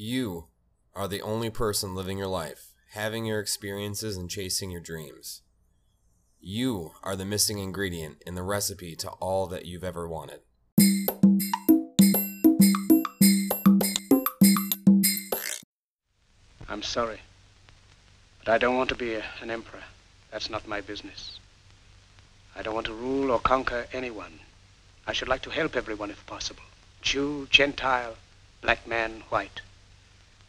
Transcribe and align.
You 0.00 0.46
are 0.94 1.08
the 1.08 1.22
only 1.22 1.50
person 1.50 1.96
living 1.96 2.18
your 2.18 2.28
life, 2.28 2.72
having 2.92 3.24
your 3.24 3.40
experiences, 3.40 4.16
and 4.16 4.30
chasing 4.30 4.70
your 4.70 4.80
dreams. 4.80 5.42
You 6.38 6.92
are 7.02 7.16
the 7.16 7.24
missing 7.24 7.58
ingredient 7.58 8.22
in 8.24 8.36
the 8.36 8.44
recipe 8.44 8.94
to 8.94 9.08
all 9.18 9.48
that 9.48 9.66
you've 9.66 9.82
ever 9.82 10.06
wanted. 10.06 10.38
I'm 16.68 16.84
sorry. 16.84 17.22
But 18.44 18.52
I 18.52 18.58
don't 18.58 18.76
want 18.76 18.90
to 18.90 18.94
be 18.94 19.14
a, 19.14 19.24
an 19.40 19.50
emperor. 19.50 19.82
That's 20.30 20.48
not 20.48 20.68
my 20.68 20.80
business. 20.80 21.40
I 22.54 22.62
don't 22.62 22.74
want 22.74 22.86
to 22.86 22.94
rule 22.94 23.32
or 23.32 23.40
conquer 23.40 23.88
anyone. 23.92 24.38
I 25.08 25.12
should 25.12 25.26
like 25.26 25.42
to 25.42 25.50
help 25.50 25.74
everyone 25.74 26.12
if 26.12 26.24
possible. 26.24 26.62
Jew, 27.02 27.48
Gentile, 27.50 28.14
black 28.60 28.86
man, 28.86 29.24
white. 29.28 29.60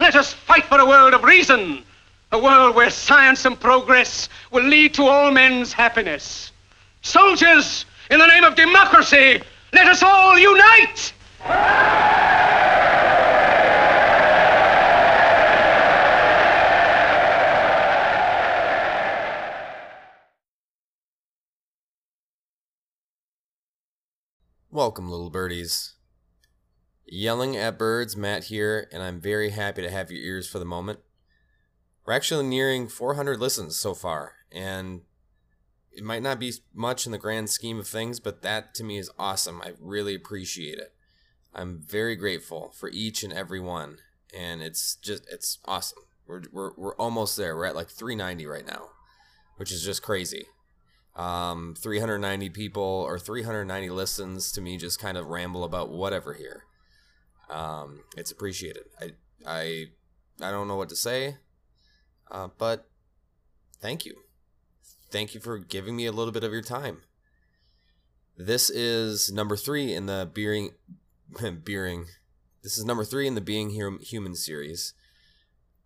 Let 0.00 0.16
us 0.16 0.32
fight 0.32 0.64
for 0.64 0.80
a 0.80 0.86
world 0.86 1.12
of 1.12 1.24
reason, 1.24 1.84
a 2.32 2.38
world 2.38 2.74
where 2.74 2.88
science 2.88 3.44
and 3.44 3.60
progress 3.60 4.30
will 4.50 4.64
lead 4.64 4.94
to 4.94 5.02
all 5.02 5.30
men's 5.30 5.74
happiness. 5.74 6.52
Soldiers, 7.02 7.84
in 8.10 8.18
the 8.18 8.26
name 8.26 8.44
of 8.44 8.54
democracy, 8.54 9.42
let 9.74 9.86
us 9.88 10.02
all 10.02 10.38
unite! 10.38 11.12
Welcome, 24.70 25.10
little 25.10 25.28
birdies. 25.28 25.92
Yelling 27.12 27.56
at 27.56 27.76
Birds, 27.76 28.16
Matt 28.16 28.44
here, 28.44 28.88
and 28.92 29.02
I'm 29.02 29.20
very 29.20 29.50
happy 29.50 29.82
to 29.82 29.90
have 29.90 30.12
your 30.12 30.22
ears 30.22 30.48
for 30.48 30.60
the 30.60 30.64
moment. 30.64 31.00
We're 32.06 32.12
actually 32.12 32.46
nearing 32.46 32.86
400 32.86 33.40
listens 33.40 33.74
so 33.74 33.94
far, 33.94 34.34
and 34.52 35.00
it 35.90 36.04
might 36.04 36.22
not 36.22 36.38
be 36.38 36.52
much 36.72 37.06
in 37.06 37.12
the 37.12 37.18
grand 37.18 37.50
scheme 37.50 37.80
of 37.80 37.88
things, 37.88 38.20
but 38.20 38.42
that 38.42 38.76
to 38.76 38.84
me 38.84 38.96
is 38.96 39.10
awesome. 39.18 39.60
I 39.60 39.72
really 39.80 40.14
appreciate 40.14 40.78
it. 40.78 40.94
I'm 41.52 41.80
very 41.80 42.14
grateful 42.14 42.72
for 42.78 42.88
each 42.90 43.24
and 43.24 43.32
every 43.32 43.58
one, 43.58 43.98
and 44.32 44.62
it's 44.62 44.94
just 44.94 45.26
it's 45.28 45.58
awesome. 45.64 46.04
We're 46.28 46.42
we're 46.52 46.70
we're 46.76 46.94
almost 46.94 47.36
there. 47.36 47.56
We're 47.56 47.64
at 47.64 47.74
like 47.74 47.88
390 47.88 48.46
right 48.46 48.66
now, 48.66 48.90
which 49.56 49.72
is 49.72 49.84
just 49.84 50.00
crazy. 50.00 50.46
Um, 51.16 51.74
390 51.76 52.50
people 52.50 52.84
or 52.84 53.18
390 53.18 53.90
listens 53.90 54.52
to 54.52 54.60
me 54.60 54.76
just 54.76 55.00
kind 55.00 55.18
of 55.18 55.26
ramble 55.26 55.64
about 55.64 55.90
whatever 55.90 56.34
here. 56.34 56.66
Um, 57.50 58.02
it's 58.16 58.30
appreciated. 58.30 58.84
I 59.00 59.12
I 59.46 59.86
I 60.40 60.50
don't 60.50 60.68
know 60.68 60.76
what 60.76 60.88
to 60.90 60.96
say, 60.96 61.36
uh, 62.30 62.48
but 62.58 62.88
thank 63.80 64.04
you, 64.04 64.16
thank 65.10 65.34
you 65.34 65.40
for 65.40 65.58
giving 65.58 65.96
me 65.96 66.06
a 66.06 66.12
little 66.12 66.32
bit 66.32 66.44
of 66.44 66.52
your 66.52 66.62
time. 66.62 67.02
This 68.36 68.70
is 68.70 69.30
number 69.30 69.56
three 69.56 69.92
in 69.92 70.06
the 70.06 70.30
beering, 70.32 70.70
beering. 71.64 72.06
This 72.62 72.78
is 72.78 72.84
number 72.84 73.04
three 73.04 73.26
in 73.26 73.34
the 73.34 73.40
Being 73.40 73.70
Human 73.70 74.34
series. 74.34 74.94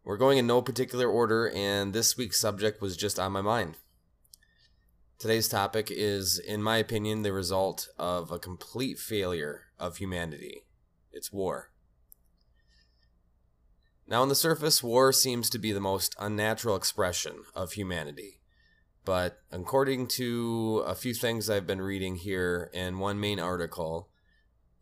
We're 0.05 0.17
going 0.17 0.39
in 0.39 0.47
no 0.47 0.61
particular 0.61 1.09
order, 1.09 1.51
and 1.55 1.93
this 1.93 2.17
week's 2.17 2.39
subject 2.39 2.83
was 2.83 2.97
just 2.97 3.19
on 3.19 3.33
my 3.33 3.41
mind. 3.41 3.79
Today's 5.19 5.49
topic 5.49 5.89
is, 5.91 6.39
in 6.39 6.63
my 6.63 6.77
opinion, 6.77 7.23
the 7.23 7.33
result 7.33 7.89
of 7.99 8.31
a 8.31 8.39
complete 8.39 8.99
failure 8.99 9.63
of 9.79 9.97
humanity. 9.97 10.65
It's 11.15 11.33
war. 11.33 11.71
Now, 14.07 14.21
on 14.21 14.29
the 14.29 14.35
surface, 14.35 14.83
war 14.83 15.13
seems 15.13 15.49
to 15.51 15.59
be 15.59 15.73
the 15.73 15.81
most 15.81 16.15
unnatural 16.19 16.77
expression 16.77 17.45
of 17.55 17.73
humanity. 17.73 18.41
But 19.05 19.39
according 19.51 20.09
to 20.09 20.83
a 20.87 20.95
few 20.95 21.15
things 21.15 21.49
I've 21.49 21.67
been 21.67 21.81
reading 21.81 22.17
here 22.17 22.71
in 22.75 22.99
one 22.99 23.19
main 23.19 23.41
article, 23.41 24.09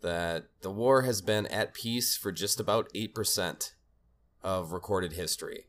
that 0.00 0.46
the 0.62 0.70
war 0.70 1.02
has 1.02 1.22
been 1.22 1.46
at 1.46 1.74
peace 1.74 2.16
for 2.16 2.32
just 2.32 2.58
about 2.58 2.92
8% 2.92 3.72
of 4.42 4.72
recorded 4.72 5.12
history. 5.12 5.66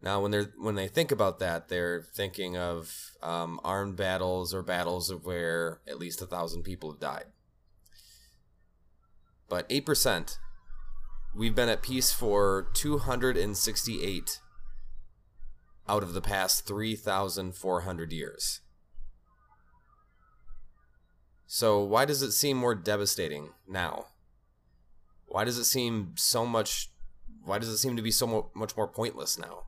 Now, 0.00 0.20
when 0.20 0.30
they're 0.30 0.52
when 0.56 0.76
they 0.76 0.86
think 0.86 1.10
about 1.10 1.40
that, 1.40 1.68
they're 1.68 2.02
thinking 2.02 2.56
of 2.56 3.12
um, 3.20 3.60
armed 3.64 3.96
battles 3.96 4.54
or 4.54 4.62
battles 4.62 5.10
of 5.10 5.24
where 5.24 5.80
at 5.88 5.98
least 5.98 6.22
a 6.22 6.26
thousand 6.26 6.62
people 6.62 6.92
have 6.92 7.00
died. 7.00 7.24
But 9.48 9.66
eight 9.70 9.86
percent, 9.86 10.38
we've 11.34 11.54
been 11.54 11.68
at 11.68 11.82
peace 11.82 12.12
for 12.12 12.68
two 12.74 12.98
hundred 12.98 13.36
and 13.36 13.56
sixty-eight 13.56 14.40
out 15.88 16.02
of 16.02 16.12
the 16.12 16.20
past 16.20 16.66
three 16.66 16.94
thousand 16.94 17.54
four 17.54 17.80
hundred 17.80 18.12
years. 18.12 18.60
So 21.46 21.82
why 21.82 22.04
does 22.04 22.20
it 22.20 22.32
seem 22.32 22.58
more 22.58 22.74
devastating 22.74 23.50
now? 23.66 24.08
Why 25.24 25.44
does 25.44 25.56
it 25.56 25.64
seem 25.64 26.12
so 26.16 26.44
much? 26.44 26.90
Why 27.42 27.58
does 27.58 27.70
it 27.70 27.78
seem 27.78 27.96
to 27.96 28.02
be 28.02 28.10
so 28.10 28.50
much 28.54 28.76
more 28.76 28.88
pointless 28.88 29.38
now? 29.38 29.64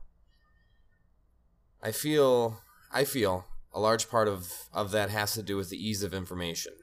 I 1.81 1.91
feel 1.91 2.59
I 2.91 3.03
feel 3.03 3.45
a 3.73 3.79
large 3.79 4.09
part 4.09 4.27
of, 4.27 4.51
of 4.73 4.91
that 4.91 5.09
has 5.09 5.33
to 5.33 5.41
do 5.41 5.57
with 5.57 5.71
the 5.71 5.77
ease 5.77 6.03
of 6.03 6.13
information. 6.13 6.73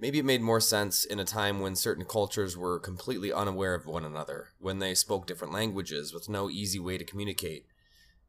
Maybe 0.00 0.18
it 0.18 0.24
made 0.24 0.40
more 0.40 0.60
sense 0.60 1.04
in 1.04 1.20
a 1.20 1.26
time 1.26 1.60
when 1.60 1.76
certain 1.76 2.06
cultures 2.06 2.56
were 2.56 2.80
completely 2.80 3.30
unaware 3.30 3.74
of 3.74 3.84
one 3.84 4.06
another, 4.06 4.48
when 4.58 4.78
they 4.78 4.94
spoke 4.94 5.26
different 5.26 5.52
languages 5.52 6.14
with 6.14 6.26
no 6.26 6.48
easy 6.48 6.80
way 6.80 6.96
to 6.96 7.04
communicate. 7.04 7.66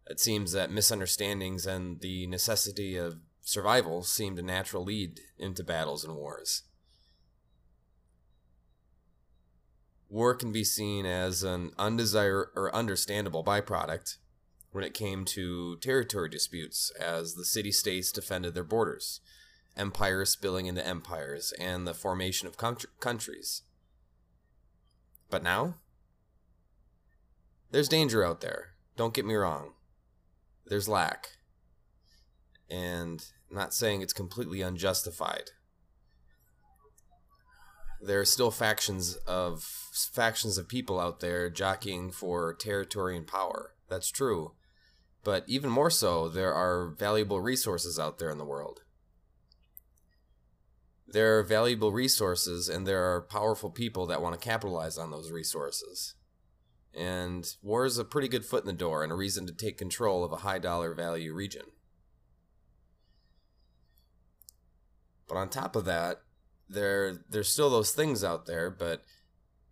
It 0.05 0.19
seems 0.19 0.51
that 0.51 0.69
misunderstandings 0.69 1.65
and 1.65 2.01
the 2.01 2.27
necessity 2.27 2.97
of 2.97 3.21
survival 3.39 4.03
seemed 4.03 4.37
a 4.37 4.41
natural 4.41 4.83
lead 4.83 5.21
into 5.39 5.63
battles 5.63 6.03
and 6.03 6.13
wars. 6.13 6.63
War 10.09 10.35
can 10.35 10.51
be 10.51 10.65
seen 10.65 11.05
as 11.05 11.41
an 11.41 11.71
undesired 11.79 12.49
or 12.53 12.75
understandable 12.75 13.45
byproduct 13.45 14.17
when 14.73 14.83
it 14.83 14.93
came 14.93 15.23
to 15.23 15.77
territory 15.77 16.27
disputes 16.27 16.91
as 16.99 17.35
the 17.35 17.45
city 17.45 17.71
states 17.71 18.11
defended 18.11 18.55
their 18.55 18.65
borders, 18.65 19.21
empires 19.77 20.29
spilling 20.29 20.65
into 20.65 20.85
empires, 20.85 21.53
and 21.59 21.87
the 21.87 21.93
formation 21.93 22.47
of 22.47 22.57
countries. 22.99 23.61
But 25.29 25.43
now? 25.43 25.75
There's 27.71 27.87
danger 27.87 28.23
out 28.23 28.41
there. 28.41 28.71
Don't 28.97 29.13
get 29.13 29.25
me 29.25 29.33
wrong. 29.33 29.71
There's 30.65 30.89
lack. 30.89 31.29
And 32.69 33.25
I'm 33.49 33.55
not 33.55 33.73
saying 33.73 34.01
it's 34.01 34.13
completely 34.13 34.61
unjustified. 34.61 35.51
There 38.01 38.19
are 38.19 38.25
still 38.25 38.51
factions 38.51 39.15
of 39.27 39.63
factions 40.13 40.57
of 40.57 40.67
people 40.67 40.99
out 40.99 41.19
there 41.19 41.49
jockeying 41.49 42.11
for 42.11 42.53
territory 42.53 43.15
and 43.15 43.27
power. 43.27 43.71
That's 43.89 44.09
true. 44.09 44.53
But 45.23 45.43
even 45.47 45.69
more 45.69 45.91
so, 45.91 46.27
there 46.27 46.53
are 46.53 46.87
valuable 46.87 47.41
resources 47.41 47.99
out 47.99 48.17
there 48.17 48.31
in 48.31 48.39
the 48.39 48.45
world. 48.45 48.81
There 51.11 51.37
are 51.37 51.43
valuable 51.43 51.91
resources, 51.91 52.69
and 52.69 52.87
there 52.87 53.03
are 53.03 53.21
powerful 53.21 53.69
people 53.69 54.05
that 54.07 54.21
want 54.21 54.39
to 54.39 54.45
capitalize 54.45 54.97
on 54.97 55.11
those 55.11 55.29
resources. 55.29 56.15
And 56.93 57.53
war 57.61 57.85
is 57.85 57.97
a 57.97 58.05
pretty 58.05 58.27
good 58.27 58.45
foot 58.45 58.63
in 58.63 58.67
the 58.67 58.73
door 58.73 59.03
and 59.03 59.11
a 59.11 59.15
reason 59.15 59.45
to 59.47 59.53
take 59.53 59.77
control 59.77 60.23
of 60.23 60.31
a 60.31 60.37
high 60.37 60.59
dollar 60.59 60.93
value 60.93 61.33
region. 61.33 61.65
But 65.27 65.37
on 65.37 65.49
top 65.49 65.75
of 65.75 65.85
that, 65.85 66.21
there 66.67 67.19
there's 67.29 67.49
still 67.49 67.69
those 67.69 67.91
things 67.91 68.23
out 68.23 68.45
there, 68.45 68.69
but 68.69 69.03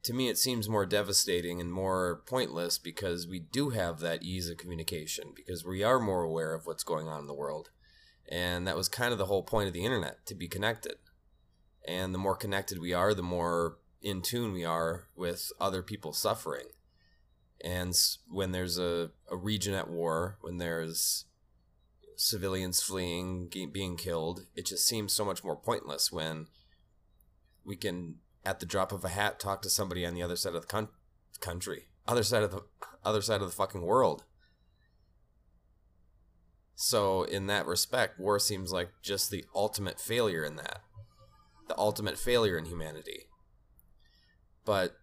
to 0.03 0.13
me, 0.13 0.29
it 0.29 0.37
seems 0.37 0.69
more 0.69 0.85
devastating 0.85 1.59
and 1.59 1.71
more 1.71 2.21
pointless 2.25 2.77
because 2.77 3.27
we 3.27 3.39
do 3.39 3.71
have 3.71 3.99
that 3.99 4.23
ease 4.23 4.49
of 4.49 4.57
communication 4.57 5.33
because 5.35 5.65
we 5.65 5.83
are 5.83 5.99
more 5.99 6.23
aware 6.23 6.53
of 6.53 6.65
what's 6.65 6.85
going 6.85 7.07
on 7.07 7.19
in 7.19 7.27
the 7.27 7.33
world. 7.33 7.69
And 8.29 8.65
that 8.67 8.77
was 8.77 8.87
kind 8.87 9.11
of 9.11 9.17
the 9.17 9.25
whole 9.25 9.43
point 9.43 9.67
of 9.67 9.73
the 9.73 9.83
internet 9.83 10.25
to 10.27 10.35
be 10.35 10.47
connected. 10.47 10.95
And 11.87 12.13
the 12.13 12.19
more 12.19 12.35
connected 12.35 12.79
we 12.79 12.93
are, 12.93 13.13
the 13.13 13.23
more 13.23 13.77
in 14.01 14.21
tune 14.21 14.53
we 14.53 14.65
are 14.65 15.07
with 15.15 15.51
other 15.59 15.81
people 15.81 16.13
suffering. 16.13 16.67
And 17.61 17.93
when 18.29 18.51
there's 18.51 18.77
a, 18.77 19.11
a 19.29 19.35
region 19.35 19.73
at 19.73 19.89
war, 19.89 20.37
when 20.41 20.57
there's 20.57 21.25
civilians 22.15 22.81
fleeing, 22.81 23.49
being 23.71 23.97
killed, 23.97 24.45
it 24.55 24.65
just 24.65 24.87
seems 24.87 25.13
so 25.13 25.25
much 25.25 25.43
more 25.43 25.55
pointless 25.55 26.11
when 26.11 26.47
we 27.65 27.75
can 27.75 28.15
at 28.45 28.59
the 28.59 28.65
drop 28.65 28.91
of 28.91 29.03
a 29.03 29.09
hat 29.09 29.39
talk 29.39 29.61
to 29.61 29.69
somebody 29.69 30.05
on 30.05 30.13
the 30.13 30.23
other 30.23 30.35
side 30.35 30.55
of 30.55 30.61
the 30.61 30.67
con- 30.67 30.89
country, 31.39 31.87
other 32.07 32.23
side 32.23 32.43
of 32.43 32.51
the 32.51 32.61
other 33.03 33.21
side 33.21 33.41
of 33.41 33.49
the 33.49 33.55
fucking 33.55 33.81
world. 33.81 34.23
So 36.75 37.23
in 37.23 37.47
that 37.47 37.65
respect, 37.65 38.19
war 38.19 38.39
seems 38.39 38.71
like 38.71 38.89
just 39.01 39.31
the 39.31 39.43
ultimate 39.53 39.99
failure 39.99 40.43
in 40.43 40.55
that. 40.55 40.81
The 41.69 41.77
ultimate 41.77 42.17
failure 42.17 42.57
in 42.57 42.65
humanity. 42.65 43.27
But 44.65 44.97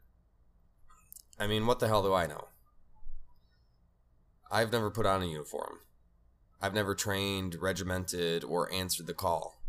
I 1.39 1.47
mean, 1.47 1.67
what 1.67 1.79
the 1.79 1.89
hell 1.89 2.03
do 2.03 2.13
I 2.13 2.27
know? 2.27 2.49
I've 4.51 4.73
never 4.73 4.91
put 4.91 5.07
on 5.07 5.23
a 5.23 5.27
uniform. 5.27 5.79
I've 6.61 6.75
never 6.75 6.95
trained, 6.95 7.57
regimented, 7.61 8.45
or 8.45 8.73
answered 8.73 9.07
the 9.07 9.15
call. 9.15 9.61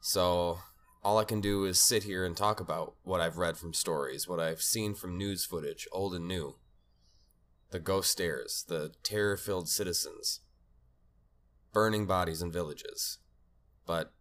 So 0.00 0.58
all 1.04 1.18
I 1.18 1.24
can 1.24 1.40
do 1.40 1.64
is 1.64 1.80
sit 1.80 2.04
here 2.04 2.24
and 2.24 2.36
talk 2.36 2.60
about 2.60 2.94
what 3.02 3.20
I've 3.20 3.38
read 3.38 3.56
from 3.56 3.74
stories, 3.74 4.28
what 4.28 4.40
I've 4.40 4.62
seen 4.62 4.94
from 4.94 5.16
news 5.16 5.44
footage, 5.44 5.86
old 5.92 6.14
and 6.14 6.26
new. 6.26 6.56
The 7.70 7.80
ghost 7.80 8.10
stares, 8.10 8.64
the 8.68 8.92
terror 9.02 9.36
filled 9.36 9.68
citizens, 9.68 10.40
burning 11.72 12.06
bodies 12.06 12.42
in 12.42 12.52
villages. 12.52 13.18
But 13.86 14.12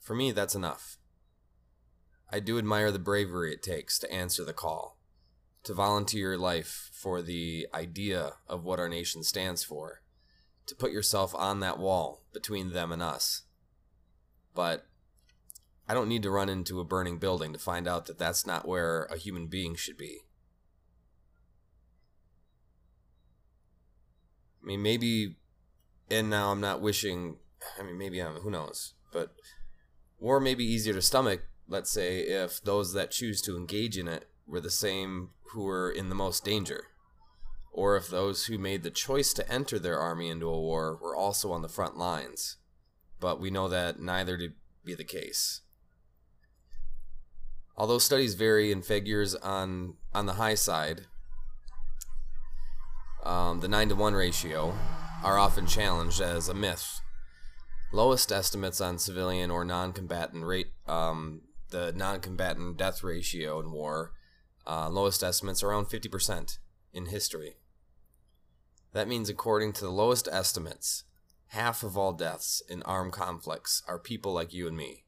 for 0.00 0.14
me, 0.14 0.32
that's 0.32 0.54
enough. 0.54 0.98
I 2.30 2.40
do 2.40 2.58
admire 2.58 2.90
the 2.92 2.98
bravery 2.98 3.52
it 3.52 3.62
takes 3.62 3.98
to 3.98 4.12
answer 4.12 4.44
the 4.44 4.52
call, 4.52 4.98
to 5.64 5.72
volunteer 5.72 6.30
your 6.30 6.38
life 6.38 6.90
for 6.92 7.22
the 7.22 7.66
idea 7.72 8.34
of 8.46 8.64
what 8.64 8.78
our 8.78 8.88
nation 8.88 9.22
stands 9.22 9.62
for, 9.62 10.02
to 10.66 10.74
put 10.74 10.92
yourself 10.92 11.34
on 11.34 11.60
that 11.60 11.78
wall 11.78 12.22
between 12.32 12.72
them 12.72 12.92
and 12.92 13.02
us. 13.02 13.42
But 14.54 14.86
I 15.88 15.94
don't 15.94 16.08
need 16.08 16.22
to 16.24 16.30
run 16.30 16.50
into 16.50 16.80
a 16.80 16.84
burning 16.84 17.18
building 17.18 17.54
to 17.54 17.58
find 17.58 17.88
out 17.88 18.04
that 18.06 18.18
that's 18.18 18.46
not 18.46 18.68
where 18.68 19.04
a 19.04 19.16
human 19.16 19.46
being 19.46 19.74
should 19.74 19.96
be. 19.96 20.18
I 24.62 24.66
mean, 24.66 24.82
maybe, 24.82 25.36
and 26.10 26.28
now 26.28 26.50
I'm 26.50 26.60
not 26.60 26.82
wishing, 26.82 27.36
I 27.80 27.82
mean, 27.82 27.96
maybe 27.96 28.20
I'm, 28.20 28.34
who 28.34 28.50
knows, 28.50 28.92
but 29.14 29.34
war 30.18 30.40
may 30.40 30.54
be 30.54 30.64
easier 30.64 30.92
to 30.92 31.00
stomach, 31.00 31.40
let's 31.68 31.90
say, 31.90 32.20
if 32.20 32.62
those 32.62 32.92
that 32.94 33.10
choose 33.10 33.40
to 33.42 33.56
engage 33.56 33.96
in 33.96 34.08
it 34.08 34.28
were 34.46 34.60
the 34.60 34.70
same 34.70 35.30
who 35.52 35.64
were 35.64 35.90
in 35.90 36.08
the 36.08 36.14
most 36.14 36.44
danger. 36.44 36.84
Or 37.72 37.96
if 37.96 38.08
those 38.08 38.46
who 38.46 38.58
made 38.58 38.82
the 38.82 38.90
choice 38.90 39.32
to 39.34 39.52
enter 39.52 39.78
their 39.78 39.98
army 39.98 40.30
into 40.30 40.48
a 40.48 40.60
war 40.60 40.98
were 41.00 41.14
also 41.14 41.52
on 41.52 41.62
the 41.62 41.68
front 41.68 41.96
lines. 41.96 42.56
But 43.20 43.40
we 43.40 43.50
know 43.50 43.68
that 43.68 44.00
neither 44.00 44.36
to 44.38 44.50
be 44.84 44.94
the 44.94 45.04
case. 45.04 45.60
Although 47.76 47.98
studies 47.98 48.34
vary 48.34 48.72
in 48.72 48.82
figures 48.82 49.36
on 49.36 49.94
on 50.12 50.26
the 50.26 50.32
high 50.32 50.56
side, 50.56 51.02
um, 53.24 53.60
the 53.60 53.68
nine 53.68 53.88
to 53.90 53.94
one 53.94 54.14
ratio 54.14 54.74
are 55.22 55.38
often 55.38 55.66
challenged 55.66 56.20
as 56.20 56.48
a 56.48 56.54
myth. 56.54 57.00
Lowest 57.92 58.32
estimates 58.32 58.80
on 58.80 58.98
civilian 58.98 59.50
or 59.50 59.64
non-combatant 59.64 60.44
rate, 60.44 60.72
um, 60.86 61.42
the 61.70 61.92
non-combatant 61.92 62.76
death 62.76 63.02
ratio 63.02 63.60
in 63.60 63.72
war, 63.72 64.12
uh, 64.66 64.88
lowest 64.88 65.22
estimates 65.22 65.62
around 65.62 65.86
fifty 65.86 66.08
percent 66.08 66.58
in 66.92 67.06
history. 67.06 67.56
That 68.92 69.08
means, 69.08 69.28
according 69.28 69.74
to 69.74 69.82
the 69.82 69.90
lowest 69.90 70.28
estimates, 70.30 71.04
half 71.48 71.82
of 71.82 71.96
all 71.96 72.12
deaths 72.12 72.62
in 72.68 72.82
armed 72.82 73.12
conflicts 73.12 73.82
are 73.86 73.98
people 73.98 74.32
like 74.32 74.52
you 74.52 74.66
and 74.66 74.76
me 74.76 75.04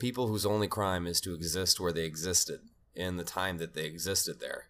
people 0.00 0.26
whose 0.26 0.46
only 0.46 0.66
crime 0.66 1.06
is 1.06 1.20
to 1.20 1.34
exist 1.34 1.78
where 1.78 1.92
they 1.92 2.04
existed 2.04 2.60
in 2.96 3.16
the 3.16 3.22
time 3.22 3.58
that 3.58 3.74
they 3.74 3.84
existed 3.84 4.40
there. 4.40 4.64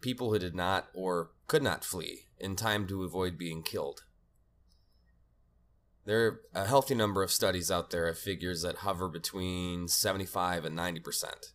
People 0.00 0.32
who 0.32 0.38
did 0.38 0.56
not 0.56 0.88
or 0.94 1.30
could 1.46 1.62
not 1.62 1.84
flee 1.84 2.24
in 2.38 2.56
time 2.56 2.86
to 2.88 3.04
avoid 3.04 3.38
being 3.38 3.62
killed. 3.62 4.04
There 6.08 6.24
are 6.24 6.40
a 6.54 6.66
healthy 6.66 6.94
number 6.94 7.22
of 7.22 7.30
studies 7.30 7.70
out 7.70 7.90
there 7.90 8.08
of 8.08 8.18
figures 8.18 8.62
that 8.62 8.76
hover 8.76 9.10
between 9.10 9.88
75 9.88 10.64
and 10.64 10.74
90%. 10.74 11.52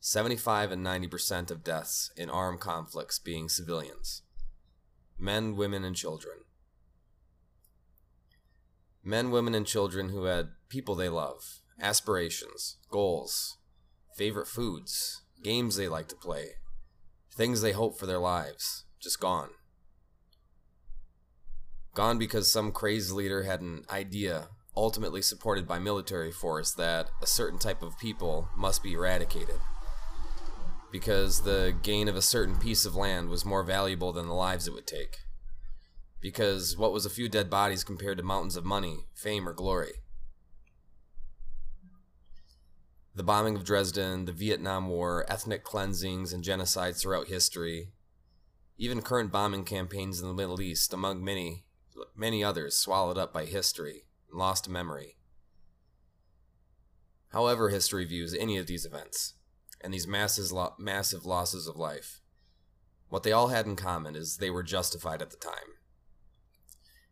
75 0.00 0.72
and 0.72 0.86
90% 0.86 1.50
of 1.50 1.62
deaths 1.62 2.10
in 2.16 2.30
armed 2.30 2.60
conflicts 2.60 3.18
being 3.18 3.50
civilians 3.50 4.22
men, 5.18 5.54
women, 5.54 5.84
and 5.84 5.94
children. 5.94 6.38
Men, 9.04 9.30
women, 9.30 9.54
and 9.54 9.66
children 9.66 10.08
who 10.08 10.24
had 10.24 10.48
people 10.70 10.94
they 10.94 11.10
love, 11.10 11.60
aspirations, 11.78 12.78
goals, 12.90 13.58
favorite 14.16 14.48
foods, 14.48 15.24
games 15.44 15.76
they 15.76 15.88
like 15.88 16.08
to 16.08 16.16
play, 16.16 16.52
things 17.36 17.60
they 17.60 17.72
hope 17.72 17.98
for 17.98 18.06
their 18.06 18.18
lives, 18.18 18.86
just 18.98 19.20
gone. 19.20 19.50
Gone 21.94 22.18
because 22.18 22.50
some 22.50 22.72
crazed 22.72 23.10
leader 23.10 23.42
had 23.42 23.60
an 23.60 23.84
idea, 23.90 24.48
ultimately 24.76 25.22
supported 25.22 25.66
by 25.66 25.78
military 25.78 26.30
force, 26.30 26.72
that 26.72 27.10
a 27.20 27.26
certain 27.26 27.58
type 27.58 27.82
of 27.82 27.98
people 27.98 28.48
must 28.56 28.82
be 28.82 28.92
eradicated. 28.92 29.58
Because 30.92 31.42
the 31.42 31.74
gain 31.82 32.08
of 32.08 32.16
a 32.16 32.22
certain 32.22 32.56
piece 32.56 32.86
of 32.86 32.94
land 32.94 33.28
was 33.28 33.44
more 33.44 33.62
valuable 33.62 34.12
than 34.12 34.28
the 34.28 34.34
lives 34.34 34.66
it 34.66 34.74
would 34.74 34.86
take. 34.86 35.18
Because 36.20 36.76
what 36.76 36.92
was 36.92 37.04
a 37.04 37.10
few 37.10 37.28
dead 37.28 37.50
bodies 37.50 37.84
compared 37.84 38.18
to 38.18 38.24
mountains 38.24 38.56
of 38.56 38.64
money, 38.64 39.06
fame, 39.14 39.48
or 39.48 39.52
glory? 39.52 39.92
The 43.14 43.24
bombing 43.24 43.56
of 43.56 43.64
Dresden, 43.64 44.26
the 44.26 44.32
Vietnam 44.32 44.88
War, 44.88 45.26
ethnic 45.28 45.64
cleansings 45.64 46.32
and 46.32 46.44
genocides 46.44 47.00
throughout 47.00 47.26
history, 47.26 47.88
even 48.76 49.02
current 49.02 49.32
bombing 49.32 49.64
campaigns 49.64 50.20
in 50.20 50.28
the 50.28 50.34
Middle 50.34 50.60
East, 50.60 50.94
among 50.94 51.24
many, 51.24 51.64
many 52.16 52.42
others, 52.42 52.76
swallowed 52.76 53.18
up 53.18 53.32
by 53.32 53.44
history 53.44 54.04
and 54.30 54.38
lost 54.38 54.64
to 54.64 54.70
memory. 54.70 55.16
However, 57.32 57.68
history 57.68 58.04
views 58.04 58.34
any 58.34 58.56
of 58.56 58.66
these 58.66 58.86
events 58.86 59.34
and 59.80 59.92
these 59.92 60.06
massive, 60.06 60.50
massive 60.78 61.26
losses 61.26 61.66
of 61.66 61.76
life, 61.76 62.20
what 63.08 63.22
they 63.22 63.32
all 63.32 63.48
had 63.48 63.66
in 63.66 63.76
common 63.76 64.16
is 64.16 64.36
they 64.36 64.50
were 64.50 64.62
justified 64.62 65.22
at 65.22 65.30
the 65.30 65.36
time. 65.36 65.76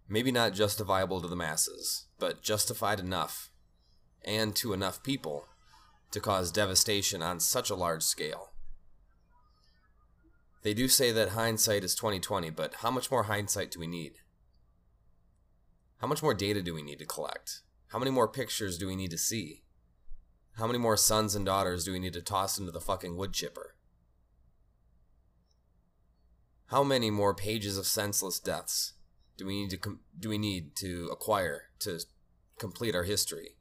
Maybe 0.09 0.31
not 0.31 0.55
justifiable 0.55 1.21
to 1.21 1.29
the 1.29 1.37
masses, 1.37 2.07
but 2.19 2.43
justified 2.43 3.01
enough, 3.01 3.51
and 4.25 4.55
to 4.57 4.73
enough 4.73 5.03
people, 5.03 5.47
to 6.13 6.21
cause 6.21 6.53
devastation 6.53 7.23
on 7.23 7.41
such 7.41 7.71
a 7.71 7.75
large 7.75 8.03
scale. 8.03 8.51
They 10.63 10.75
do 10.75 10.89
say 10.89 11.13
that 11.13 11.31
hindsight 11.31 11.85
is 11.85 11.95
2020, 11.95 12.51
but 12.51 12.75
how 12.77 12.91
much 12.91 13.11
more 13.11 13.25
hindsight 13.25 13.71
do 13.71 13.81
we 13.81 13.87
need? 13.87 14.19
How 15.99 16.07
much 16.07 16.23
more 16.23 16.35
data 16.35 16.63
do 16.63 16.75
we 16.75 16.83
need 16.83 16.99
to 16.99 17.07
collect? 17.07 17.61
How 17.89 17.99
many 17.99 18.11
more 18.11 18.29
pictures 18.29 18.79
do 18.79 18.87
we 18.87 18.97
need 18.97 19.11
to 19.11 19.19
see? 19.19 19.63
How 20.59 20.67
many 20.67 20.79
more 20.79 20.97
sons 20.97 21.35
and 21.35 21.45
daughters 21.45 21.85
do 21.85 21.93
we 21.93 21.99
need 21.99 22.13
to 22.15 22.23
toss 22.23 22.59
into 22.59 22.73
the 22.73 22.81
fucking 22.81 23.17
wood 23.17 23.33
chipper? 23.33 23.75
How 26.67 26.83
many 26.83 27.11
more 27.11 27.35
pages 27.35 27.79
of 27.79 27.87
senseless 27.87 28.41
deaths 28.41 28.95
do 29.37 29.47
we 29.47 29.61
need 29.61 29.71
to 29.71 29.77
com- 29.77 30.01
do 30.19 30.29
we 30.29 30.39
need 30.39 30.75
to 30.77 31.09
acquire 31.13 31.65
to 31.81 32.01
complete 32.59 32.95
our 32.95 33.05
history? 33.05 33.57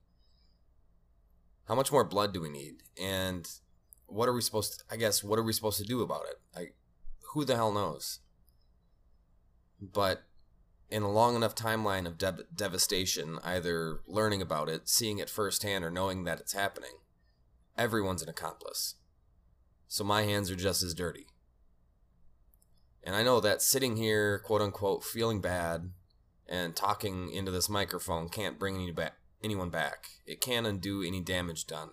How 1.67 1.75
much 1.75 1.91
more 1.91 2.03
blood 2.03 2.33
do 2.33 2.41
we 2.41 2.49
need? 2.49 2.83
And 2.99 3.47
what 4.07 4.29
are 4.29 4.33
we 4.33 4.41
supposed 4.41 4.79
to, 4.79 4.93
I 4.93 4.97
guess 4.97 5.23
what 5.23 5.37
are 5.37 5.43
we 5.43 5.53
supposed 5.53 5.77
to 5.79 5.83
do 5.83 6.01
about 6.01 6.25
it? 6.29 6.39
I 6.55 6.67
who 7.33 7.45
the 7.45 7.55
hell 7.55 7.71
knows? 7.71 8.19
But 9.81 10.23
in 10.89 11.03
a 11.03 11.11
long 11.11 11.35
enough 11.35 11.55
timeline 11.55 12.05
of 12.05 12.17
de- 12.17 12.45
devastation, 12.55 13.39
either 13.43 14.01
learning 14.07 14.41
about 14.41 14.69
it, 14.69 14.87
seeing 14.87 15.17
it 15.19 15.29
firsthand, 15.29 15.83
or 15.83 15.91
knowing 15.91 16.23
that 16.23 16.39
it's 16.39 16.53
happening, 16.53 16.99
everyone's 17.77 18.21
an 18.21 18.29
accomplice. 18.29 18.95
So 19.87 20.03
my 20.03 20.23
hands 20.23 20.49
are 20.51 20.55
just 20.55 20.83
as 20.83 20.93
dirty. 20.93 21.27
And 23.03 23.15
I 23.15 23.23
know 23.23 23.39
that 23.39 23.61
sitting 23.61 23.97
here, 23.97 24.39
quote 24.39 24.61
unquote, 24.61 25.03
feeling 25.03 25.41
bad 25.41 25.91
and 26.47 26.75
talking 26.75 27.31
into 27.31 27.51
this 27.51 27.69
microphone 27.69 28.29
can't 28.29 28.59
bring 28.59 28.75
any 28.75 28.91
back, 28.91 29.13
anyone 29.43 29.69
back. 29.69 30.07
It 30.25 30.41
can't 30.41 30.67
undo 30.67 31.03
any 31.03 31.21
damage 31.21 31.65
done. 31.67 31.89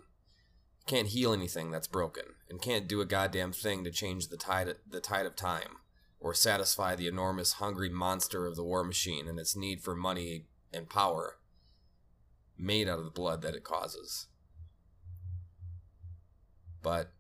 It 0.80 0.87
can't 0.87 1.08
heal 1.08 1.32
anything 1.32 1.70
that's 1.70 1.87
broken, 1.87 2.25
and 2.49 2.61
can't 2.61 2.88
do 2.88 3.00
a 3.00 3.06
goddamn 3.06 3.52
thing 3.52 3.84
to 3.84 3.90
change 3.90 4.28
the 4.28 4.37
tide, 4.37 4.75
the 4.88 5.00
tide 5.00 5.26
of 5.26 5.37
time, 5.37 5.76
or 6.22 6.32
satisfy 6.32 6.94
the 6.94 7.08
enormous 7.08 7.54
hungry 7.54 7.90
monster 7.90 8.46
of 8.46 8.54
the 8.54 8.62
war 8.62 8.84
machine 8.84 9.26
and 9.26 9.40
its 9.40 9.56
need 9.56 9.82
for 9.82 9.94
money 9.94 10.46
and 10.72 10.88
power 10.88 11.36
made 12.56 12.88
out 12.88 12.98
of 12.98 13.04
the 13.04 13.10
blood 13.10 13.42
that 13.42 13.56
it 13.56 13.64
causes. 13.64 14.28
But 16.80 17.12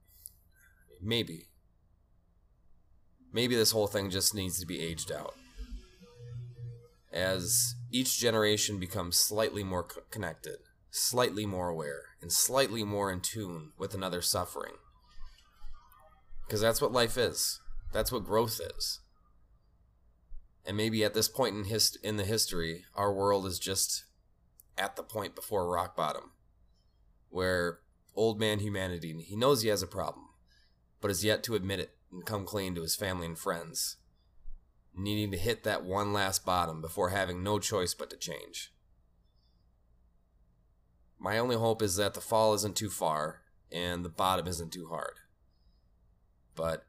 maybe 1.00 1.48
maybe 3.32 3.56
this 3.56 3.72
whole 3.72 3.88
thing 3.88 4.08
just 4.08 4.34
needs 4.34 4.60
to 4.60 4.66
be 4.66 4.80
aged 4.80 5.10
out. 5.10 5.34
As 7.12 7.74
each 7.90 8.18
generation 8.18 8.78
becomes 8.78 9.16
slightly 9.16 9.64
more 9.64 9.82
co- 9.82 10.02
connected, 10.10 10.58
slightly 10.90 11.44
more 11.44 11.68
aware, 11.68 12.02
and 12.20 12.30
slightly 12.30 12.84
more 12.84 13.10
in 13.10 13.20
tune 13.20 13.72
with 13.76 13.94
another 13.94 14.22
suffering. 14.22 14.74
Because 16.46 16.60
that's 16.60 16.80
what 16.80 16.92
life 16.92 17.18
is. 17.18 17.61
That's 17.92 18.10
what 18.10 18.24
growth 18.24 18.60
is. 18.60 19.00
And 20.64 20.76
maybe 20.76 21.04
at 21.04 21.14
this 21.14 21.28
point 21.28 21.56
in 21.56 21.64
hist- 21.64 21.98
in 22.02 22.16
the 22.16 22.24
history, 22.24 22.84
our 22.94 23.12
world 23.12 23.46
is 23.46 23.58
just 23.58 24.04
at 24.78 24.96
the 24.96 25.02
point 25.02 25.34
before 25.34 25.68
rock 25.68 25.96
bottom, 25.96 26.32
where 27.28 27.80
old 28.14 28.38
man 28.38 28.60
humanity 28.60 29.20
he 29.22 29.36
knows 29.36 29.62
he 29.62 29.68
has 29.68 29.82
a 29.82 29.86
problem, 29.86 30.28
but 31.00 31.10
is 31.10 31.24
yet 31.24 31.42
to 31.44 31.54
admit 31.54 31.80
it 31.80 31.96
and 32.10 32.24
come 32.24 32.46
clean 32.46 32.74
to 32.74 32.82
his 32.82 32.96
family 32.96 33.26
and 33.26 33.38
friends, 33.38 33.96
needing 34.94 35.30
to 35.30 35.38
hit 35.38 35.64
that 35.64 35.84
one 35.84 36.12
last 36.12 36.44
bottom 36.44 36.80
before 36.80 37.10
having 37.10 37.42
no 37.42 37.58
choice 37.58 37.94
but 37.94 38.10
to 38.10 38.16
change. 38.16 38.72
My 41.18 41.38
only 41.38 41.56
hope 41.56 41.82
is 41.82 41.96
that 41.96 42.14
the 42.14 42.20
fall 42.20 42.54
isn't 42.54 42.76
too 42.76 42.90
far 42.90 43.42
and 43.70 44.04
the 44.04 44.08
bottom 44.08 44.46
isn't 44.46 44.72
too 44.72 44.88
hard. 44.88 45.14
But 46.54 46.84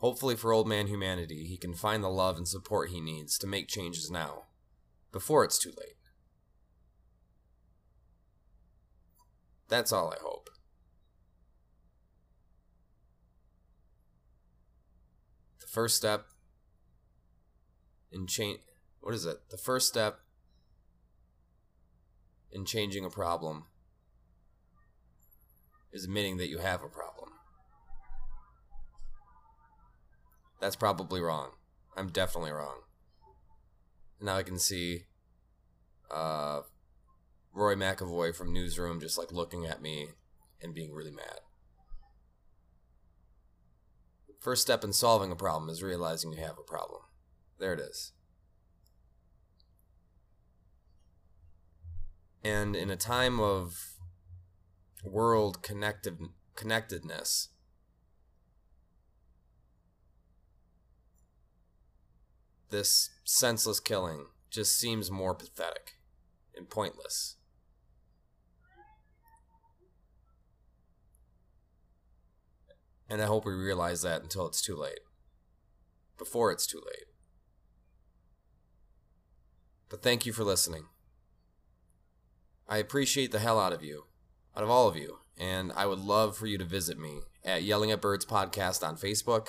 hopefully, 0.00 0.36
for 0.36 0.52
old 0.52 0.66
man 0.66 0.88
humanity, 0.88 1.44
he 1.44 1.56
can 1.56 1.74
find 1.74 2.02
the 2.02 2.08
love 2.08 2.36
and 2.36 2.48
support 2.48 2.90
he 2.90 3.00
needs 3.00 3.38
to 3.38 3.46
make 3.46 3.68
changes 3.68 4.10
now, 4.10 4.44
before 5.12 5.44
it's 5.44 5.58
too 5.58 5.70
late. 5.70 5.96
That's 9.68 9.92
all 9.92 10.10
I 10.10 10.20
hope. 10.20 10.50
The 15.60 15.68
first 15.68 15.96
step 15.96 16.26
in 18.10 18.26
change. 18.26 18.58
What 19.00 19.14
is 19.14 19.24
it? 19.24 19.38
The 19.50 19.56
first 19.56 19.88
step 19.88 20.18
in 22.50 22.64
changing 22.64 23.04
a 23.04 23.10
problem 23.10 23.66
is 25.92 26.04
admitting 26.04 26.36
that 26.38 26.48
you 26.48 26.58
have 26.58 26.82
a 26.82 26.88
problem. 26.88 27.29
That's 30.60 30.76
probably 30.76 31.20
wrong. 31.20 31.52
I'm 31.96 32.08
definitely 32.08 32.52
wrong. 32.52 32.80
Now 34.20 34.36
I 34.36 34.42
can 34.42 34.58
see 34.58 35.04
uh, 36.10 36.60
Roy 37.52 37.74
McAvoy 37.74 38.34
from 38.34 38.52
Newsroom 38.52 39.00
just 39.00 39.16
like 39.16 39.32
looking 39.32 39.66
at 39.66 39.80
me 39.80 40.08
and 40.62 40.74
being 40.74 40.92
really 40.92 41.10
mad. 41.10 41.40
First 44.38 44.62
step 44.62 44.84
in 44.84 44.92
solving 44.92 45.32
a 45.32 45.36
problem 45.36 45.70
is 45.70 45.82
realizing 45.82 46.32
you 46.32 46.40
have 46.40 46.58
a 46.58 46.62
problem. 46.62 47.02
There 47.58 47.72
it 47.72 47.80
is. 47.80 48.12
And 52.42 52.74
in 52.74 52.88
a 52.88 52.96
time 52.96 53.38
of 53.38 53.94
world 55.04 55.62
connected 55.62 56.18
connectedness, 56.56 57.48
this 62.70 63.10
senseless 63.24 63.80
killing 63.80 64.26
just 64.50 64.78
seems 64.78 65.10
more 65.10 65.34
pathetic 65.34 65.92
and 66.56 66.68
pointless. 66.68 67.36
And 73.08 73.20
I 73.20 73.26
hope 73.26 73.44
we 73.44 73.52
realize 73.52 74.02
that 74.02 74.22
until 74.22 74.46
it's 74.46 74.62
too 74.62 74.76
late. 74.76 75.00
Before 76.16 76.52
it's 76.52 76.66
too 76.66 76.78
late. 76.78 77.06
But 79.88 80.02
thank 80.02 80.24
you 80.24 80.32
for 80.32 80.44
listening. 80.44 80.84
I 82.68 82.78
appreciate 82.78 83.32
the 83.32 83.40
hell 83.40 83.58
out 83.58 83.72
of 83.72 83.82
you, 83.82 84.04
out 84.56 84.62
of 84.62 84.70
all 84.70 84.86
of 84.86 84.96
you, 84.96 85.18
and 85.36 85.72
I 85.72 85.86
would 85.86 85.98
love 85.98 86.36
for 86.36 86.46
you 86.46 86.56
to 86.58 86.64
visit 86.64 86.98
me 86.98 87.22
at 87.44 87.64
Yelling 87.64 87.90
at 87.90 88.00
Birds 88.00 88.24
Podcast 88.24 88.86
on 88.86 88.96
Facebook 88.96 89.48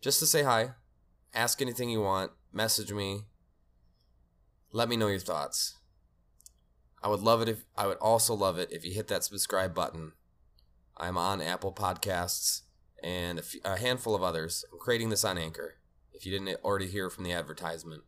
just 0.00 0.18
to 0.18 0.26
say 0.26 0.42
hi, 0.42 0.70
ask 1.36 1.60
anything 1.60 1.90
you 1.90 2.00
want, 2.00 2.32
message 2.52 2.92
me, 2.92 3.20
let 4.72 4.88
me 4.88 4.96
know 4.96 5.08
your 5.08 5.20
thoughts. 5.20 5.76
I 7.02 7.08
would 7.08 7.20
love 7.20 7.42
it 7.42 7.48
if 7.48 7.64
I 7.76 7.86
would 7.86 7.98
also 7.98 8.34
love 8.34 8.58
it 8.58 8.72
if 8.72 8.84
you 8.84 8.92
hit 8.92 9.08
that 9.08 9.22
subscribe 9.22 9.74
button. 9.74 10.12
I'm 10.96 11.18
on 11.18 11.42
Apple 11.42 11.72
Podcasts 11.72 12.62
and 13.02 13.42
a, 13.64 13.76
handful 13.76 14.14
of 14.14 14.22
others. 14.22 14.64
I'm 14.72 14.78
creating 14.78 15.10
this 15.10 15.24
on 15.24 15.36
Anchor. 15.36 15.74
If 16.14 16.24
you 16.24 16.32
didn't 16.32 16.58
already 16.64 16.86
hear 16.86 17.10
from 17.10 17.24
the 17.24 17.32
advertisement. 17.32 18.02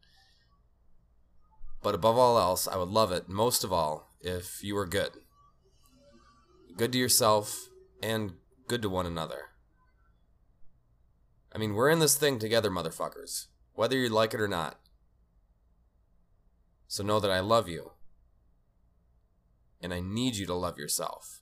But 1.83 1.95
above 1.95 2.17
all 2.17 2.39
else, 2.39 2.67
I 2.67 2.77
would 2.77 2.89
love 2.89 3.13
it 3.13 3.29
most 3.29 3.63
of 3.63 3.73
all 3.73 4.15
if 4.21 4.65
you 4.65 4.75
were 4.75 4.87
good. 4.87 5.13
Good 6.77 6.93
to 6.93 6.99
yourself 6.99 7.69
and 8.03 8.33
good 8.67 8.83
to 8.83 8.89
one 8.89 9.07
another. 9.07 9.51
I 11.53 11.59
mean, 11.59 11.75
we're 11.75 11.91
in 11.91 11.99
this 11.99 12.17
thing 12.17 12.39
together, 12.39 12.71
motherfuckers, 12.71 13.47
whether 13.75 13.97
you 13.97 14.09
like 14.09 14.35
it 14.35 14.41
or 14.41 14.49
not. 14.49 14.79
So 16.87 17.03
know 17.03 17.21
that 17.21 17.31
I 17.31 17.41
love 17.41 17.69
you. 17.69 17.93
And 19.81 19.95
I 19.95 20.01
need 20.01 20.37
you 20.37 20.47
to 20.47 20.55
love 20.55 20.79
yourself. 20.79 21.38